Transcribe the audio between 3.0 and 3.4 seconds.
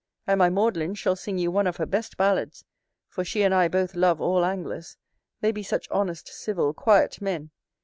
for